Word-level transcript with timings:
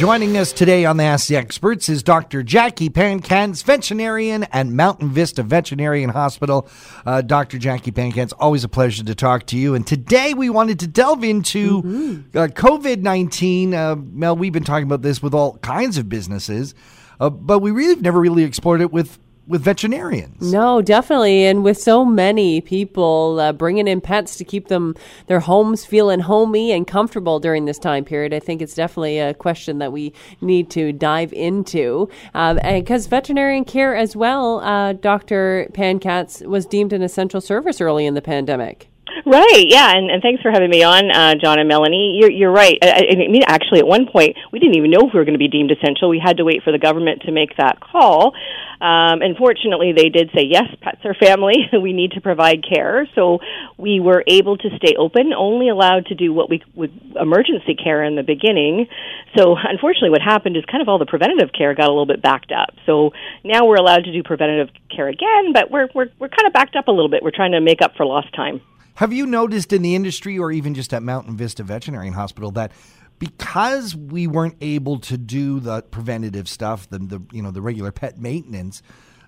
Joining 0.00 0.38
us 0.38 0.50
today 0.50 0.86
on 0.86 0.96
the 0.96 1.04
Ask 1.04 1.28
the 1.28 1.36
Experts 1.36 1.90
is 1.90 2.02
Dr. 2.02 2.42
Jacquie 2.42 2.88
Pankatz, 2.88 3.62
veterinarian 3.62 4.44
at 4.44 4.66
Mountain 4.66 5.10
Vista 5.10 5.42
Veterinarian 5.42 6.08
Hospital. 6.08 6.66
Uh, 7.04 7.20
Dr. 7.20 7.58
Jacquie 7.58 7.92
Pankatz, 7.92 8.32
always 8.38 8.64
a 8.64 8.68
pleasure 8.70 9.04
to 9.04 9.14
talk 9.14 9.44
to 9.48 9.58
you. 9.58 9.74
And 9.74 9.86
today 9.86 10.32
we 10.32 10.48
wanted 10.48 10.80
to 10.80 10.86
delve 10.86 11.22
into 11.22 11.82
mm-hmm. 11.82 12.38
uh, 12.38 12.46
COVID 12.46 13.02
19. 13.02 13.74
Uh, 13.74 13.96
Mel, 13.96 14.34
we've 14.34 14.54
been 14.54 14.64
talking 14.64 14.86
about 14.86 15.02
this 15.02 15.22
with 15.22 15.34
all 15.34 15.58
kinds 15.58 15.98
of 15.98 16.08
businesses, 16.08 16.74
uh, 17.20 17.28
but 17.28 17.58
we 17.58 17.70
really 17.70 17.90
have 17.90 18.00
never 18.00 18.20
really 18.20 18.44
explored 18.44 18.80
it 18.80 18.90
with 18.90 19.18
with 19.46 19.62
veterinarians. 19.62 20.52
No, 20.52 20.80
definitely, 20.80 21.46
and 21.46 21.64
with 21.64 21.78
so 21.78 22.04
many 22.04 22.60
people 22.60 23.40
uh, 23.40 23.52
bringing 23.52 23.88
in 23.88 24.00
pets 24.00 24.36
to 24.36 24.44
keep 24.44 24.68
them 24.68 24.94
their 25.26 25.40
homes 25.40 25.84
feeling 25.84 26.20
homey 26.20 26.72
and 26.72 26.86
comfortable 26.86 27.40
during 27.40 27.64
this 27.64 27.78
time 27.78 28.04
period, 28.04 28.32
I 28.32 28.38
think 28.38 28.62
it's 28.62 28.74
definitely 28.74 29.18
a 29.18 29.34
question 29.34 29.78
that 29.78 29.92
we 29.92 30.12
need 30.40 30.70
to 30.70 30.92
dive 30.92 31.32
into. 31.32 32.08
Because 32.32 33.06
um, 33.06 33.10
veterinarian 33.10 33.64
care, 33.64 33.96
as 33.96 34.14
well, 34.14 34.60
uh, 34.60 34.92
Dr. 34.92 35.68
Pankatz 35.72 36.46
was 36.46 36.66
deemed 36.66 36.92
an 36.92 37.02
essential 37.02 37.40
service 37.40 37.80
early 37.80 38.06
in 38.06 38.14
the 38.14 38.22
pandemic. 38.22 38.89
Right. 39.26 39.64
Yeah. 39.66 39.96
And, 39.96 40.10
and 40.10 40.22
thanks 40.22 40.42
for 40.42 40.50
having 40.50 40.70
me 40.70 40.82
on, 40.82 41.10
uh, 41.10 41.34
John 41.34 41.58
and 41.58 41.68
Melanie. 41.68 42.18
You're, 42.20 42.30
you're 42.30 42.52
right. 42.52 42.78
I, 42.82 43.06
I 43.10 43.28
mean, 43.28 43.42
actually, 43.46 43.80
at 43.80 43.86
one 43.86 44.06
point, 44.06 44.36
we 44.52 44.58
didn't 44.58 44.76
even 44.76 44.90
know 44.90 45.06
if 45.06 45.12
we 45.12 45.18
were 45.18 45.24
going 45.24 45.34
to 45.34 45.38
be 45.38 45.48
deemed 45.48 45.70
essential. 45.70 46.08
We 46.08 46.22
had 46.24 46.38
to 46.38 46.44
wait 46.44 46.62
for 46.62 46.72
the 46.72 46.78
government 46.78 47.22
to 47.22 47.32
make 47.32 47.56
that 47.56 47.80
call. 47.80 48.34
Um, 48.80 49.20
and 49.20 49.36
fortunately, 49.36 49.92
they 49.92 50.08
did 50.08 50.30
say, 50.34 50.42
yes, 50.48 50.64
pets 50.80 51.04
are 51.04 51.14
family. 51.14 51.54
we 51.80 51.92
need 51.92 52.12
to 52.12 52.20
provide 52.20 52.64
care. 52.66 53.06
So 53.14 53.40
we 53.76 54.00
were 54.00 54.24
able 54.26 54.56
to 54.56 54.68
stay 54.76 54.94
open, 54.98 55.32
only 55.36 55.68
allowed 55.68 56.06
to 56.06 56.14
do 56.14 56.32
what 56.32 56.48
we 56.48 56.62
would 56.74 56.92
emergency 57.20 57.74
care 57.74 58.02
in 58.02 58.16
the 58.16 58.22
beginning. 58.22 58.86
So 59.36 59.54
unfortunately, 59.56 60.10
what 60.10 60.22
happened 60.22 60.56
is 60.56 60.64
kind 60.64 60.80
of 60.80 60.88
all 60.88 60.98
the 60.98 61.06
preventative 61.06 61.50
care 61.52 61.74
got 61.74 61.86
a 61.86 61.92
little 61.92 62.06
bit 62.06 62.22
backed 62.22 62.52
up. 62.52 62.74
So 62.86 63.12
now 63.44 63.66
we're 63.66 63.76
allowed 63.76 64.04
to 64.04 64.12
do 64.12 64.22
preventative 64.22 64.74
care 64.94 65.08
again, 65.08 65.52
but 65.52 65.70
we're, 65.70 65.88
we're, 65.94 66.08
we're 66.18 66.28
kind 66.28 66.46
of 66.46 66.54
backed 66.54 66.74
up 66.74 66.88
a 66.88 66.90
little 66.90 67.10
bit. 67.10 67.22
We're 67.22 67.32
trying 67.32 67.52
to 67.52 67.60
make 67.60 67.82
up 67.82 67.96
for 67.96 68.06
lost 68.06 68.34
time. 68.34 68.62
Have 69.00 69.14
you 69.14 69.24
noticed 69.24 69.72
in 69.72 69.80
the 69.80 69.94
industry 69.94 70.38
or 70.38 70.52
even 70.52 70.74
just 70.74 70.92
at 70.92 71.02
Mountain 71.02 71.34
Vista 71.34 71.62
Veterinary 71.62 72.10
Hospital 72.10 72.50
that 72.50 72.70
because 73.18 73.96
we 73.96 74.26
weren't 74.26 74.58
able 74.60 74.98
to 74.98 75.16
do 75.16 75.58
the 75.58 75.80
preventative 75.80 76.46
stuff, 76.46 76.86
the, 76.90 76.98
the 76.98 77.22
you 77.32 77.40
know 77.40 77.50
the 77.50 77.62
regular 77.62 77.92
pet 77.92 78.18
maintenance, 78.18 78.82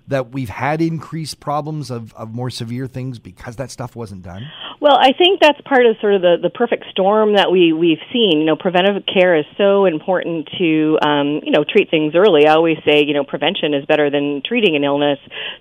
that 0.07 0.31
we've 0.31 0.49
had 0.49 0.79
increased 0.79 1.39
problems 1.39 1.89
of, 1.89 2.13
of 2.13 2.35
more 2.35 2.51
severe 2.51 2.85
things 2.85 3.17
because 3.17 3.55
that 3.55 3.71
stuff 3.71 3.95
wasn't 3.95 4.21
done? 4.21 4.43
Well, 4.83 4.97
I 4.99 5.13
think 5.17 5.39
that's 5.39 5.61
part 5.61 5.85
of 5.85 5.95
sort 6.01 6.15
of 6.15 6.21
the, 6.21 6.35
the 6.43 6.49
perfect 6.49 6.83
storm 6.91 7.37
that 7.37 7.49
we, 7.49 7.71
we've 7.71 8.03
seen. 8.11 8.39
You 8.39 8.43
know, 8.43 8.57
preventive 8.57 9.01
care 9.05 9.33
is 9.33 9.45
so 9.57 9.85
important 9.85 10.49
to, 10.59 10.99
um, 11.01 11.39
you 11.41 11.51
know, 11.51 11.63
treat 11.63 11.89
things 11.89 12.15
early. 12.17 12.47
I 12.47 12.51
always 12.55 12.75
say, 12.85 13.05
you 13.07 13.13
know, 13.13 13.23
prevention 13.23 13.73
is 13.73 13.85
better 13.85 14.09
than 14.09 14.41
treating 14.45 14.75
an 14.75 14.83
illness. 14.83 15.19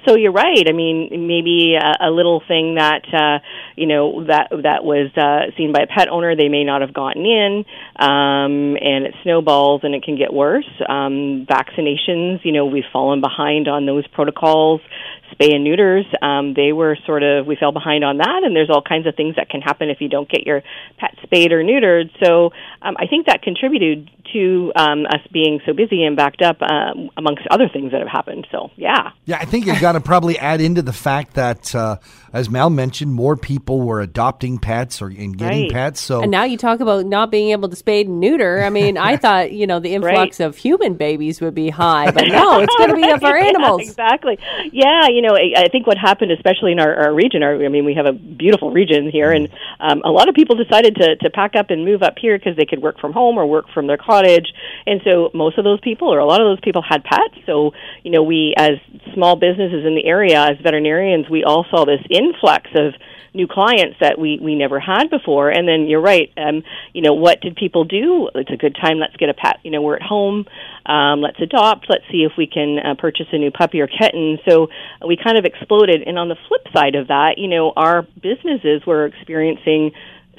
So 0.08 0.16
you're 0.16 0.32
right. 0.32 0.66
I 0.68 0.72
mean, 0.72 1.28
maybe 1.28 1.78
a, 1.80 2.08
a 2.08 2.10
little 2.10 2.42
thing 2.48 2.74
that, 2.74 3.06
uh, 3.14 3.38
you 3.76 3.86
know, 3.86 4.26
that, 4.26 4.48
that 4.64 4.82
was 4.82 5.14
uh, 5.16 5.54
seen 5.56 5.72
by 5.72 5.84
a 5.84 5.86
pet 5.86 6.08
owner, 6.08 6.34
they 6.34 6.48
may 6.48 6.64
not 6.64 6.80
have 6.80 6.92
gotten 6.92 7.24
in, 7.24 7.64
um, 7.94 8.74
and 8.74 9.06
it 9.06 9.14
snowballs 9.22 9.82
and 9.84 9.94
it 9.94 10.02
can 10.02 10.18
get 10.18 10.32
worse. 10.32 10.66
Um, 10.88 11.46
vaccinations, 11.46 12.40
you 12.42 12.50
know, 12.50 12.66
we've 12.66 12.90
fallen 12.92 13.20
behind 13.20 13.68
on 13.68 13.86
those 13.86 14.04
protocols 14.08 14.80
spay 15.32 15.54
and 15.54 15.64
neuters, 15.64 16.06
um, 16.20 16.54
they 16.54 16.72
were 16.72 16.96
sort 17.06 17.22
of 17.22 17.46
we 17.46 17.56
fell 17.56 17.72
behind 17.72 18.04
on 18.04 18.18
that, 18.18 18.42
and 18.44 18.54
there's 18.54 18.70
all 18.70 18.82
kinds 18.82 19.06
of 19.06 19.14
things 19.14 19.36
that 19.36 19.48
can 19.48 19.60
happen 19.60 19.90
if 19.90 20.00
you 20.00 20.08
don't 20.08 20.28
get 20.28 20.46
your 20.46 20.62
pet 20.98 21.16
spayed 21.22 21.52
or 21.52 21.62
neutered. 21.62 22.10
So 22.22 22.50
um, 22.82 22.96
I 22.98 23.06
think 23.06 23.26
that 23.26 23.42
contributed 23.42 24.10
to 24.32 24.72
um, 24.76 25.06
us 25.06 25.20
being 25.32 25.60
so 25.66 25.72
busy 25.72 26.04
and 26.04 26.16
backed 26.16 26.42
up, 26.42 26.60
um, 26.62 27.10
amongst 27.16 27.42
other 27.50 27.68
things 27.68 27.92
that 27.92 28.00
have 28.00 28.08
happened. 28.08 28.46
So 28.50 28.70
yeah, 28.76 29.10
yeah, 29.24 29.38
I 29.38 29.44
think 29.44 29.66
you've 29.66 29.80
got 29.80 29.92
to 29.92 30.00
probably 30.12 30.38
add 30.38 30.60
into 30.60 30.82
the 30.82 30.92
fact 30.92 31.34
that, 31.34 31.74
uh, 31.74 31.96
as 32.32 32.48
Mal 32.48 32.70
mentioned, 32.70 33.12
more 33.12 33.36
people 33.36 33.80
were 33.80 34.00
adopting 34.00 34.58
pets 34.58 35.02
or 35.02 35.06
and 35.08 35.36
getting 35.36 35.62
right. 35.62 35.72
pets. 35.72 36.00
So 36.00 36.22
and 36.22 36.30
now 36.30 36.44
you 36.44 36.56
talk 36.56 36.80
about 36.80 37.06
not 37.06 37.30
being 37.30 37.50
able 37.50 37.68
to 37.68 37.76
spay 37.76 38.02
and 38.02 38.20
neuter. 38.20 38.62
I 38.62 38.70
mean, 38.70 38.96
I 38.96 39.16
thought 39.22 39.52
you 39.52 39.66
know 39.66 39.80
the 39.80 39.94
influx 39.94 40.40
right. 40.40 40.46
of 40.46 40.56
human 40.56 40.94
babies 40.94 41.40
would 41.40 41.54
be 41.54 41.70
high, 41.70 42.10
but 42.10 42.24
no, 42.28 42.60
it's 42.60 42.74
going 42.76 42.90
to 42.90 42.96
be 42.96 43.02
for 43.20 43.36
animals. 43.36 43.82
Yeah, 43.82 43.88
exactly. 43.88 44.38
Yeah, 44.72 45.08
you 45.08 45.21
know, 45.22 45.34
I, 45.34 45.64
I 45.64 45.68
think 45.68 45.86
what 45.86 45.98
happened, 45.98 46.32
especially 46.32 46.72
in 46.72 46.80
our, 46.80 46.94
our 46.94 47.14
region, 47.14 47.42
our, 47.42 47.54
I 47.64 47.68
mean, 47.68 47.84
we 47.84 47.94
have 47.94 48.06
a 48.06 48.12
beautiful 48.12 48.70
region 48.70 49.10
here, 49.10 49.32
and 49.32 49.48
um, 49.80 50.02
a 50.04 50.10
lot 50.10 50.28
of 50.28 50.34
people 50.34 50.56
decided 50.56 50.96
to 50.96 51.16
to 51.16 51.30
pack 51.30 51.56
up 51.56 51.70
and 51.70 51.84
move 51.84 52.02
up 52.02 52.14
here 52.20 52.38
because 52.38 52.56
they 52.56 52.66
could 52.66 52.82
work 52.82 52.98
from 53.00 53.12
home 53.12 53.38
or 53.38 53.46
work 53.46 53.66
from 53.72 53.86
their 53.86 53.96
cottage 53.96 54.12
cottage. 54.12 54.52
And 54.86 55.00
so 55.04 55.30
most 55.34 55.58
of 55.58 55.64
those 55.64 55.80
people, 55.80 56.12
or 56.12 56.18
a 56.18 56.26
lot 56.26 56.40
of 56.40 56.46
those 56.46 56.60
people, 56.60 56.82
had 56.82 57.04
pets. 57.04 57.34
So, 57.46 57.72
you 58.02 58.10
know, 58.10 58.22
we, 58.22 58.54
as 58.56 58.72
small 59.14 59.36
businesses 59.36 59.84
in 59.86 59.94
the 59.94 60.04
area, 60.04 60.40
as 60.40 60.56
veterinarians, 60.62 61.28
we 61.30 61.44
all 61.44 61.64
saw 61.70 61.84
this 61.84 62.00
influx 62.10 62.70
of 62.74 62.94
new 63.34 63.48
clients 63.48 63.96
that 64.00 64.18
we 64.18 64.38
we 64.42 64.54
never 64.54 64.78
had 64.78 65.08
before. 65.08 65.48
And 65.48 65.66
then 65.66 65.86
you're 65.86 66.02
right. 66.02 66.30
Um, 66.36 66.62
you 66.92 67.00
know, 67.00 67.14
what 67.14 67.40
did 67.40 67.56
people 67.56 67.84
do? 67.84 68.28
It's 68.34 68.50
a 68.50 68.56
good 68.56 68.76
time. 68.76 68.98
Let's 68.98 69.16
get 69.16 69.30
a 69.30 69.34
pet. 69.34 69.58
You 69.62 69.70
know, 69.70 69.80
we're 69.80 69.96
at 69.96 70.02
home. 70.02 70.44
Um, 70.84 71.20
let's 71.20 71.40
adopt. 71.40 71.86
Let's 71.88 72.04
see 72.10 72.24
if 72.24 72.32
we 72.36 72.46
can 72.46 72.78
uh, 72.78 72.94
purchase 72.98 73.26
a 73.32 73.38
new 73.38 73.50
puppy 73.50 73.80
or 73.80 73.86
kitten. 73.86 74.38
So 74.46 74.68
we 75.06 75.11
kind 75.16 75.38
of 75.38 75.44
exploded. 75.44 76.02
And 76.06 76.18
on 76.18 76.28
the 76.28 76.36
flip 76.48 76.66
side 76.74 76.94
of 76.94 77.08
that, 77.08 77.38
you 77.38 77.48
know, 77.48 77.72
our 77.76 78.02
businesses 78.02 78.86
were 78.86 79.06
experiencing 79.06 79.92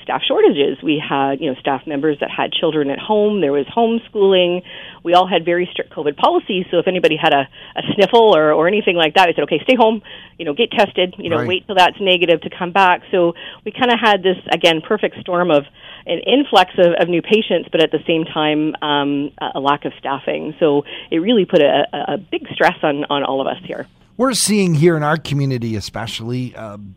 staff 0.04 0.22
shortages. 0.28 0.78
We 0.84 1.02
had, 1.02 1.40
you 1.40 1.50
know, 1.50 1.60
staff 1.60 1.88
members 1.88 2.18
that 2.20 2.30
had 2.30 2.52
children 2.52 2.90
at 2.90 3.00
home. 3.00 3.42
There 3.42 3.54
was 3.54 3.66
homeschooling. 3.66 4.62
We 5.02 5.14
all 5.14 5.28
had 5.28 5.46
very 5.46 5.68
strict 5.72 5.92
COVID 5.94 6.18
policies. 6.18 6.66
So 6.70 6.78
if 6.78 6.88
anybody 6.88 7.16
had 7.16 7.34
a, 7.34 7.48
a 7.76 7.82
sniffle 7.96 8.36
or, 8.36 8.52
or 8.52 8.68
anything 8.68 8.96
like 8.96 9.16
that, 9.16 9.30
I 9.30 9.34
said, 9.34 9.44
okay, 9.44 9.62
stay 9.64 9.76
home, 9.76 10.02
you 10.38 10.46
know, 10.46 10.54
get 10.54 10.72
tested, 10.72 11.16
you 11.18 11.30
know, 11.30 11.38
right. 11.38 11.48
wait 11.48 11.66
till 11.66 11.76
that's 11.76 11.98
negative 12.00 12.42
to 12.42 12.50
come 12.50 12.72
back. 12.72 13.02
So 13.12 13.34
we 13.66 13.72
kind 13.72 13.92
of 13.92 14.00
had 14.00 14.24
this, 14.24 14.38
again, 14.52 14.82
perfect 14.82 15.20
storm 15.22 15.52
of 15.52 15.64
an 16.06 16.20
influx 16.20 16.72
of, 16.78 16.94
of 17.00 17.08
new 17.08 17.22
patients, 17.22 17.70
but 17.72 17.82
at 17.82 17.92
the 17.92 18.04
same 18.06 18.26
time, 18.26 18.76
um, 18.82 19.32
a 19.56 19.60
lack 19.60 19.86
of 19.86 19.94
staffing. 20.00 20.54
So 20.60 20.84
it 21.12 21.20
really 21.20 21.46
put 21.46 21.62
a, 21.62 21.86
a 21.94 22.18
big 22.18 22.48
stress 22.54 22.78
on, 22.84 23.06
on 23.06 23.24
all 23.24 23.40
of 23.40 23.48
us 23.48 23.64
here. 23.64 23.88
We're 24.24 24.34
seeing 24.36 24.74
here 24.74 24.96
in 24.96 25.04
our 25.04 25.18
community, 25.18 25.76
especially, 25.76 26.56
um, 26.56 26.96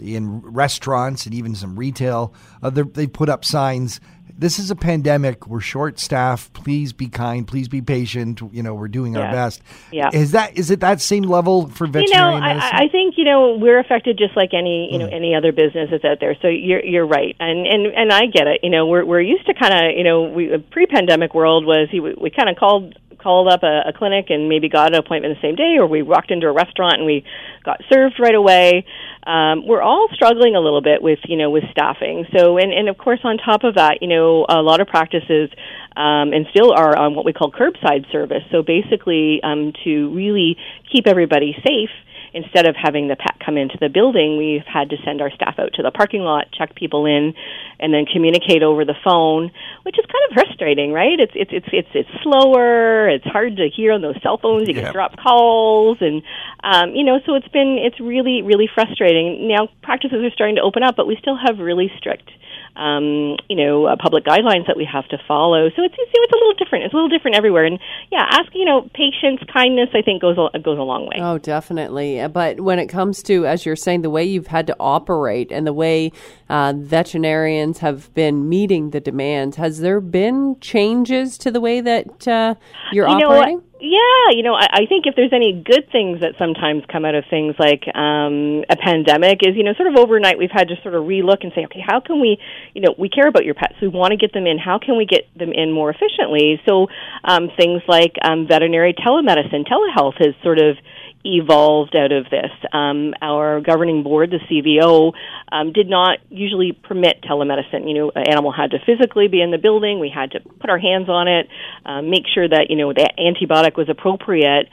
in 0.00 0.38
restaurants 0.42 1.26
and 1.26 1.34
even 1.34 1.56
some 1.56 1.76
retail. 1.76 2.32
Uh, 2.62 2.70
they 2.70 3.08
put 3.08 3.28
up 3.28 3.44
signs. 3.44 3.98
This 4.32 4.60
is 4.60 4.70
a 4.70 4.76
pandemic. 4.76 5.48
We're 5.48 5.58
short 5.58 5.98
staffed. 5.98 6.52
Please 6.52 6.92
be 6.92 7.08
kind. 7.08 7.48
Please 7.48 7.66
be 7.66 7.82
patient. 7.82 8.40
You 8.52 8.62
know, 8.62 8.76
we're 8.76 8.86
doing 8.86 9.14
yeah. 9.14 9.22
our 9.22 9.32
best. 9.32 9.60
Yeah. 9.90 10.10
Is 10.12 10.30
that 10.30 10.56
is 10.56 10.70
it 10.70 10.78
that 10.78 11.00
same 11.00 11.24
level 11.24 11.66
for 11.66 11.88
veterinary 11.88 12.34
you 12.34 12.40
know, 12.40 12.46
medicine? 12.46 12.70
I, 12.72 12.84
I 12.84 12.88
think 12.88 13.14
you 13.16 13.24
know 13.24 13.56
we're 13.56 13.80
affected 13.80 14.16
just 14.16 14.36
like 14.36 14.50
any 14.54 14.88
you 14.92 14.98
know 15.00 15.08
mm. 15.08 15.16
any 15.16 15.34
other 15.34 15.50
business 15.50 15.88
that's 15.90 16.04
out 16.04 16.18
there. 16.20 16.36
So 16.40 16.46
you're 16.46 16.84
you're 16.84 17.08
right, 17.08 17.34
and 17.40 17.66
and 17.66 17.86
and 17.88 18.12
I 18.12 18.26
get 18.26 18.46
it. 18.46 18.60
You 18.62 18.70
know, 18.70 18.86
we're 18.86 19.04
we're 19.04 19.20
used 19.20 19.46
to 19.46 19.54
kind 19.54 19.74
of 19.74 19.96
you 19.98 20.04
know 20.04 20.22
we 20.30 20.56
pre-pandemic 20.70 21.34
world 21.34 21.66
was 21.66 21.88
we, 21.92 21.98
we 21.98 22.30
kind 22.30 22.48
of 22.48 22.54
called 22.54 22.94
called 23.18 23.48
up 23.48 23.62
a, 23.62 23.88
a 23.88 23.92
clinic 23.92 24.26
and 24.30 24.48
maybe 24.48 24.68
got 24.68 24.94
an 24.94 24.98
appointment 24.98 25.34
the 25.34 25.46
same 25.46 25.54
day, 25.54 25.76
or 25.78 25.86
we 25.86 26.02
walked 26.02 26.30
into 26.30 26.46
a 26.46 26.52
restaurant 26.52 26.96
and 26.98 27.06
we 27.06 27.24
got 27.64 27.80
served 27.92 28.16
right 28.18 28.34
away. 28.34 28.84
Um, 29.26 29.66
we're 29.66 29.82
all 29.82 30.08
struggling 30.12 30.54
a 30.54 30.60
little 30.60 30.80
bit 30.80 31.02
with 31.02 31.18
you 31.24 31.36
know 31.36 31.50
with 31.50 31.64
staffing. 31.70 32.26
So 32.36 32.58
and 32.58 32.72
and 32.72 32.88
of 32.88 32.96
course 32.96 33.20
on 33.24 33.38
top 33.38 33.64
of 33.64 33.74
that, 33.74 33.98
you 34.00 34.08
know 34.08 34.46
a 34.48 34.62
lot 34.62 34.80
of 34.80 34.86
practices 34.88 35.50
um, 35.96 36.32
and 36.32 36.46
still 36.50 36.72
are 36.72 36.96
on 36.96 37.14
what 37.14 37.24
we 37.24 37.32
call 37.32 37.50
curbside 37.50 38.10
service. 38.12 38.42
So 38.50 38.62
basically, 38.62 39.40
um, 39.42 39.72
to 39.84 40.14
really 40.14 40.56
keep 40.90 41.06
everybody 41.06 41.54
safe 41.66 41.90
instead 42.34 42.66
of 42.66 42.76
having 42.76 43.08
the 43.08 43.16
pet 43.16 43.36
come 43.44 43.56
into 43.56 43.76
the 43.80 43.88
building, 43.88 44.36
we've 44.36 44.66
had 44.66 44.90
to 44.90 44.96
send 45.04 45.20
our 45.20 45.30
staff 45.30 45.58
out 45.58 45.74
to 45.74 45.82
the 45.82 45.90
parking 45.90 46.22
lot, 46.22 46.46
check 46.52 46.74
people 46.74 47.06
in, 47.06 47.34
and 47.80 47.92
then 47.92 48.04
communicate 48.06 48.62
over 48.62 48.84
the 48.84 48.94
phone, 49.04 49.50
which 49.82 49.98
is 49.98 50.04
kind 50.06 50.24
of 50.28 50.34
frustrating, 50.34 50.92
right? 50.92 51.18
It's 51.18 51.32
it's 51.34 51.50
it's 51.52 51.68
it's 51.72 51.88
it's 51.94 52.22
slower. 52.22 53.08
It's 53.08 53.26
hard 53.26 53.56
to 53.56 53.68
hear 53.68 53.92
on 53.92 54.02
those 54.02 54.20
cell 54.22 54.38
phones. 54.38 54.68
You 54.68 54.74
yeah. 54.74 54.82
get 54.82 54.92
drop 54.92 55.16
calls, 55.16 55.98
and 56.00 56.22
um, 56.62 56.94
you 56.94 57.04
know, 57.04 57.20
so 57.26 57.34
it's 57.34 57.48
been 57.48 57.78
it's 57.78 58.00
really 58.00 58.42
really 58.42 58.68
frustrating. 58.72 59.48
Now 59.48 59.68
practices 59.82 60.22
are 60.22 60.30
starting 60.30 60.56
to 60.56 60.62
open 60.62 60.82
up, 60.82 60.96
but 60.96 61.06
we 61.06 61.16
still 61.20 61.36
have 61.36 61.58
really 61.58 61.90
strict 61.98 62.30
um, 62.76 63.36
you 63.48 63.56
know, 63.56 63.86
uh, 63.86 63.96
public 63.96 64.24
guidelines 64.24 64.66
that 64.66 64.76
we 64.76 64.88
have 64.90 65.06
to 65.08 65.18
follow. 65.26 65.68
So 65.74 65.82
it's 65.82 65.94
it's, 65.98 66.10
it's 66.12 66.32
a 66.32 66.36
little 66.36 66.54
different. 66.54 66.84
It's 66.84 66.94
a 66.94 66.96
little 66.96 67.08
different 67.08 67.36
everywhere. 67.36 67.64
And 67.64 67.78
yeah, 68.10 68.24
ask 68.30 68.52
you 68.54 68.64
know, 68.64 68.88
patience, 68.94 69.40
kindness. 69.52 69.90
I 69.94 70.02
think 70.02 70.22
goes 70.22 70.36
a, 70.38 70.58
goes 70.58 70.78
a 70.78 70.82
long 70.82 71.06
way. 71.06 71.16
Oh, 71.20 71.38
definitely. 71.38 72.20
Uh, 72.20 72.28
but 72.28 72.60
when 72.60 72.78
it 72.78 72.86
comes 72.86 73.22
to, 73.24 73.46
as 73.46 73.66
you're 73.66 73.76
saying, 73.76 74.02
the 74.02 74.10
way 74.10 74.24
you've 74.24 74.46
had 74.46 74.66
to 74.68 74.76
operate 74.78 75.50
and 75.50 75.66
the 75.66 75.72
way 75.72 76.12
uh, 76.48 76.74
veterinarians 76.76 77.78
have 77.78 78.12
been 78.14 78.48
meeting 78.48 78.90
the 78.90 79.00
demands, 79.00 79.56
has 79.56 79.80
there 79.80 80.00
been 80.00 80.56
changes 80.60 81.38
to 81.38 81.50
the 81.50 81.60
way 81.60 81.80
that 81.80 82.28
uh, 82.28 82.54
you're 82.92 83.08
you 83.08 83.14
operating? 83.14 83.58
Know, 83.58 83.64
Yeah, 83.80 84.34
you 84.34 84.42
know, 84.42 84.54
I, 84.54 84.82
I 84.82 84.86
think 84.86 85.06
if 85.06 85.14
there's 85.14 85.32
any 85.32 85.52
good 85.52 85.86
things 85.92 86.20
that 86.20 86.34
sometimes 86.36 86.82
come 86.90 87.04
out 87.04 87.14
of 87.14 87.24
things 87.30 87.54
like 87.60 87.86
um, 87.94 88.64
a 88.68 88.74
pandemic 88.74 89.38
is, 89.46 89.54
you 89.54 89.62
know, 89.62 89.72
sort 89.74 89.86
of 89.86 89.96
overnight 89.96 90.36
we've 90.36 90.50
had 90.50 90.68
to 90.68 90.74
sort 90.82 90.94
of 90.94 91.04
relook 91.04 91.44
and 91.46 91.52
say, 91.54 91.64
okay, 91.66 91.78
how 91.86 92.00
can 92.00 92.20
we, 92.20 92.38
you 92.74 92.82
know, 92.82 92.92
we 92.98 93.08
care 93.08 93.28
about 93.28 93.44
your 93.44 93.54
pets, 93.54 93.74
we 93.80 93.86
want 93.86 94.10
to 94.10 94.16
get 94.16 94.32
them 94.32 94.48
in. 94.48 94.58
How 94.58 94.80
can 94.80 94.96
we 94.96 95.06
get 95.06 95.30
them 95.38 95.52
in 95.52 95.70
more 95.70 95.90
efficiently? 95.90 96.60
So 96.66 96.88
um, 97.22 97.50
things 97.56 97.82
like 97.86 98.16
um, 98.22 98.48
veterinary 98.48 98.94
telemedicine, 98.94 99.62
telehealth 99.68 100.18
has 100.18 100.34
sort 100.42 100.58
of 100.58 100.76
evolved 101.24 101.96
out 101.96 102.12
of 102.12 102.24
this. 102.30 102.50
Um, 102.72 103.14
our 103.20 103.60
governing 103.60 104.02
board, 104.02 104.30
the 104.30 104.38
CVO, 104.38 105.12
um, 105.50 105.72
did 105.72 105.88
not 105.88 106.18
usually 106.30 106.72
permit 106.72 107.22
telemedicine. 107.22 107.88
You 107.88 107.94
know, 107.94 108.12
an 108.14 108.28
animal 108.28 108.52
had 108.52 108.70
to 108.72 108.78
physically 108.84 109.28
be 109.28 109.42
in 109.42 109.50
the 109.50 109.58
building. 109.58 109.98
We 110.00 110.10
had 110.14 110.32
to 110.32 110.40
put 110.40 110.70
our 110.70 110.78
hands 110.78 111.08
on 111.08 111.28
it, 111.28 111.48
um, 111.84 112.10
make 112.10 112.24
sure 112.32 112.48
that 112.48 112.70
you 112.70 112.76
know 112.76 112.92
the 112.92 113.10
antibiotic 113.18 113.67
was 113.76 113.88
appropriate. 113.88 114.68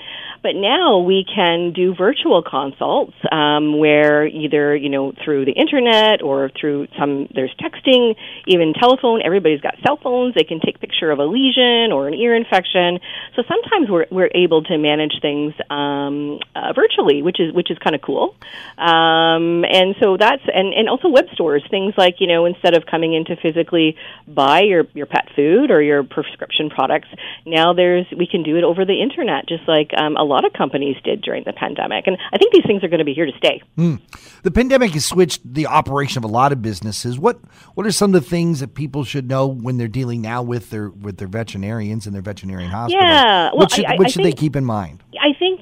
But 0.45 0.55
now 0.55 0.99
we 0.99 1.25
can 1.25 1.73
do 1.73 1.95
virtual 1.95 2.43
consults 2.43 3.15
um, 3.31 3.79
where 3.79 4.27
either 4.27 4.75
you 4.75 4.89
know 4.89 5.11
through 5.23 5.45
the 5.45 5.53
internet 5.53 6.21
or 6.21 6.51
through 6.59 6.87
some 6.99 7.27
there's 7.33 7.55
texting, 7.59 8.15
even 8.45 8.73
telephone. 8.73 9.23
Everybody's 9.23 9.61
got 9.61 9.73
cell 9.83 9.97
phones. 9.97 10.35
They 10.35 10.43
can 10.43 10.59
take 10.59 10.79
picture 10.79 11.09
of 11.09 11.17
a 11.17 11.25
lesion 11.25 11.91
or 11.91 12.07
an 12.07 12.13
ear 12.13 12.35
infection. 12.35 12.99
So 13.35 13.41
sometimes 13.47 13.89
we're 13.89 14.05
we're 14.11 14.29
able 14.35 14.61
to 14.65 14.77
manage 14.77 15.19
things 15.19 15.55
um, 15.71 16.37
uh, 16.55 16.73
virtually, 16.73 17.23
which 17.23 17.39
is 17.39 17.51
which 17.51 17.71
is 17.71 17.79
kind 17.79 17.95
of 17.95 18.03
cool. 18.03 18.35
Um, 18.77 19.65
and 19.65 19.95
so 19.99 20.15
that's 20.15 20.43
and 20.53 20.75
and 20.75 20.87
also 20.87 21.09
web 21.09 21.25
stores, 21.33 21.65
things 21.71 21.95
like 21.97 22.17
you 22.19 22.27
know 22.27 22.45
instead 22.45 22.75
of 22.75 22.85
coming 22.85 23.15
in 23.15 23.25
to 23.25 23.35
physically 23.35 23.97
buy 24.27 24.61
your 24.61 24.85
your 24.93 25.07
pet 25.07 25.27
food 25.35 25.71
or 25.71 25.81
your 25.81 26.03
prescription 26.03 26.69
products, 26.69 27.07
now 27.47 27.73
there's 27.73 28.05
we 28.15 28.27
can 28.27 28.43
do 28.43 28.57
it 28.57 28.63
over 28.63 28.84
the 28.87 29.01
internet, 29.01 29.47
just 29.47 29.67
like 29.67 29.91
um, 29.97 30.15
a 30.17 30.23
lot 30.23 30.45
of 30.45 30.53
companies 30.53 30.97
did 31.03 31.21
during 31.21 31.43
the 31.43 31.53
pandemic. 31.53 32.07
And 32.07 32.17
I 32.31 32.37
think 32.37 32.53
these 32.53 32.65
things 32.65 32.83
are 32.83 32.87
going 32.87 32.99
to 32.99 33.05
be 33.05 33.13
here 33.13 33.25
to 33.25 33.37
stay. 33.37 33.61
Mm. 33.77 34.01
The 34.43 34.51
pandemic 34.51 34.91
has 34.91 35.05
switched 35.05 35.41
the 35.43 35.67
operation 35.67 36.19
of 36.19 36.23
a 36.23 36.31
lot 36.31 36.51
of 36.51 36.61
businesses. 36.61 37.17
What 37.17 37.39
what 37.75 37.85
are 37.85 37.91
some 37.91 38.13
of 38.13 38.23
the 38.23 38.29
things 38.29 38.59
that 38.59 38.73
people 38.73 39.03
should 39.03 39.27
know 39.27 39.47
when 39.47 39.77
they're 39.77 39.87
dealing 39.87 40.21
now 40.21 40.43
with 40.43 40.69
their 40.69 40.89
with 40.89 41.17
their 41.17 41.27
veterinarians 41.27 42.05
and 42.05 42.13
their 42.13 42.21
veterinarian 42.21 42.69
hospitals? 42.69 43.03
Yeah, 43.03 43.49
well, 43.49 43.57
what 43.57 43.71
should, 43.71 43.85
I, 43.85 43.95
what 43.95 44.11
should 44.11 44.23
think, 44.23 44.35
they 44.35 44.39
keep 44.39 44.55
in 44.55 44.65
mind? 44.65 45.03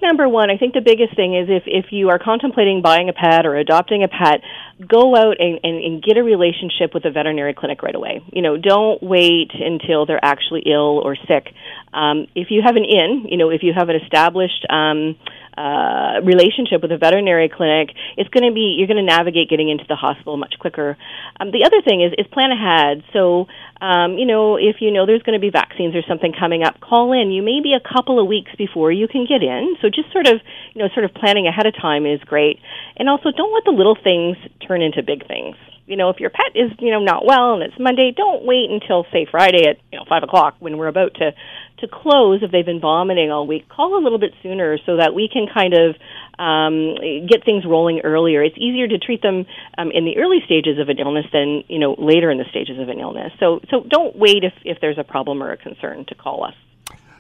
Number 0.04 0.28
one, 0.28 0.52
I 0.52 0.58
think 0.58 0.74
the 0.74 0.82
biggest 0.82 1.16
thing 1.16 1.34
is 1.34 1.48
if 1.50 1.64
if 1.66 1.94
you 1.94 2.10
are 2.10 2.20
contemplating 2.20 2.82
buying 2.82 3.08
a 3.08 3.14
pet 3.14 3.46
or 3.46 3.56
adopting 3.56 4.04
a 4.04 4.10
pet, 4.10 4.42
go 4.86 5.16
out 5.16 5.38
and, 5.40 5.62
and, 5.64 5.82
and 5.82 6.04
get 6.04 6.18
a 6.18 6.24
relationship 6.24 6.94
with 6.94 7.06
a 7.06 7.10
veterinary 7.10 7.54
clinic 7.54 7.82
right 7.82 7.96
away. 7.96 8.22
You 8.34 8.42
know, 8.42 8.58
don't 8.58 9.02
wait 9.02 9.52
until 9.54 10.06
they're 10.06 10.24
actually 10.24 10.64
ill 10.66 11.00
or 11.00 11.16
sick. 11.16 11.54
Um, 11.94 12.28
if 12.36 12.52
you 12.52 12.62
have 12.66 12.76
an 12.76 12.84
in, 12.84 13.28
you 13.30 13.38
know, 13.38 13.50
if 13.50 13.64
you 13.64 13.72
have 13.74 13.88
an 13.88 13.96
established 13.96 14.66
um, 14.70 15.16
uh, 15.58 16.22
relationship 16.24 16.82
with 16.82 16.92
a 16.92 16.98
veterinary 16.98 17.50
clinic, 17.50 17.96
it's 18.18 18.30
going 18.30 18.48
to 18.48 18.54
be 18.54 18.76
you're 18.78 18.88
going 18.88 18.98
to 18.98 19.06
navigate 19.06 19.50
getting 19.50 19.70
into 19.70 19.86
the 19.88 19.96
hospital 19.96 20.38
much 20.38 20.56
quicker. 20.60 20.98
Um, 21.40 21.52
the 21.52 21.66
other 21.66 21.82
thing 21.82 22.02
is 22.02 22.14
is 22.18 22.28
plan 22.32 22.52
ahead. 22.52 23.04
So 23.14 23.48
um, 23.82 24.18
you 24.18 24.26
know 24.26 24.58
if 24.58 24.78
you 24.80 24.92
know 24.92 25.06
there's 25.06 25.24
going 25.24 25.38
to 25.38 25.42
be 25.42 25.50
vaccines 25.50 25.96
or 25.96 26.02
something 26.08 26.34
coming 26.34 26.64
up, 26.64 26.80
call 26.80 27.14
in. 27.14 27.32
You 27.32 27.42
may 27.42 27.62
be 27.62 27.74
a 27.74 27.82
couple 27.82 28.20
of 28.20 28.28
weeks 28.28 28.52
before 28.58 28.92
you 28.92 29.08
can 29.08 29.26
get 29.26 29.44
in. 29.44 29.76
So 29.82 29.90
just 29.90 30.12
sort 30.12 30.28
of 30.28 30.42
you 30.74 30.82
know 30.82 30.90
sort 30.94 31.06
of 31.06 31.14
planning 31.14 31.48
ahead 31.48 31.66
of 31.66 31.76
time 31.76 32.06
is 32.06 32.20
great. 32.22 32.60
And 32.98 33.10
also 33.10 33.32
don't 33.32 33.54
let 33.54 33.66
the 33.66 33.72
little 33.72 33.98
things 34.02 34.38
turn 34.68 34.82
into 34.82 35.04
big 35.04 35.28
things 35.28 35.56
you 35.86 35.98
know, 35.98 36.10
if 36.10 36.20
your 36.20 36.30
pet 36.30 36.56
is, 36.56 36.72
you 36.80 36.92
know, 36.92 37.02
not 37.02 37.26
well 37.26 37.54
and 37.56 37.64
it's 37.64 37.78
Monday, 37.78 38.14
don't 38.16 38.46
wait 38.46 38.70
until 38.70 39.06
say 39.12 39.28
Friday 39.30 39.68
at, 39.68 39.78
you 39.92 40.00
know, 40.00 40.06
five 40.08 40.24
o'clock 40.24 40.56
when 40.60 40.78
we're 40.78 40.88
about 40.88 41.16
to 41.16 41.32
to 41.80 41.88
close 41.92 42.42
if 42.42 42.52
they've 42.52 42.66
been 42.66 42.80
vomiting 42.80 43.30
all 43.32 43.46
week, 43.46 43.68
call 43.68 43.98
a 43.98 44.02
little 44.02 44.20
bit 44.20 44.32
sooner 44.42 44.78
so 44.86 44.98
that 44.98 45.14
we 45.14 45.28
can 45.28 45.48
kind 45.54 45.74
of 45.74 45.96
um, 46.40 46.96
get 47.28 47.44
things 47.44 47.66
rolling 47.68 48.02
earlier. 48.04 48.42
It's 48.42 48.58
easier 48.58 48.88
to 48.88 48.98
treat 48.98 49.22
them 49.22 49.46
um, 49.78 49.92
in 49.92 50.06
the 50.06 50.18
early 50.18 50.40
stages 50.46 50.80
of 50.80 50.88
an 50.88 51.00
illness 51.00 51.26
than 51.34 51.64
you 51.68 51.80
know 51.80 51.96
later 51.98 52.32
in 52.32 52.38
the 52.38 52.46
stages 52.50 52.80
of 52.80 52.88
an 52.88 53.00
illness. 53.00 53.34
So 53.40 53.60
so 53.70 53.84
don't 53.88 54.16
wait 54.16 54.44
if 54.44 54.54
if 54.64 54.80
there's 54.80 54.98
a 54.98 55.04
problem 55.04 55.44
or 55.44 55.52
a 55.52 55.58
concern 55.58 56.06
to 56.08 56.16
call 56.16 56.46
us. 56.46 56.56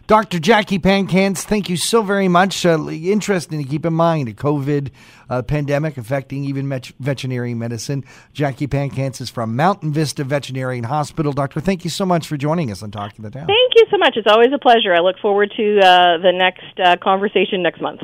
Dr. 0.05 0.37
Jacquie 0.37 0.81
Pankatz, 0.81 1.43
thank 1.43 1.69
you 1.69 1.77
so 1.77 2.01
very 2.01 2.27
much. 2.27 2.65
Uh, 2.65 2.89
interesting 2.89 3.63
to 3.63 3.69
keep 3.69 3.85
in 3.85 3.93
mind 3.93 4.27
a 4.27 4.33
COVID 4.33 4.91
uh, 5.29 5.41
pandemic 5.43 5.97
affecting 5.97 6.43
even 6.43 6.67
met- 6.67 6.91
veterinary 6.99 7.53
medicine. 7.53 8.03
Jacquie 8.33 8.67
Pankatz 8.67 9.21
is 9.21 9.29
from 9.29 9.55
Mountain 9.55 9.93
Vista 9.93 10.25
Veterinary 10.25 10.81
Hospital. 10.81 11.31
Doctor, 11.31 11.61
thank 11.61 11.85
you 11.85 11.89
so 11.89 12.05
much 12.05 12.27
for 12.27 12.35
joining 12.35 12.69
us 12.69 12.83
on 12.83 12.91
Talking 12.91 13.23
the 13.23 13.31
Town. 13.31 13.47
Thank 13.47 13.75
you 13.75 13.85
so 13.89 13.97
much. 13.97 14.17
It's 14.17 14.27
always 14.29 14.49
a 14.53 14.59
pleasure. 14.59 14.93
I 14.93 14.99
look 14.99 15.19
forward 15.21 15.53
to 15.55 15.79
uh, 15.79 16.17
the 16.17 16.33
next 16.33 16.77
uh, 16.83 16.97
conversation 17.01 17.63
next 17.63 17.79
month. 17.79 18.01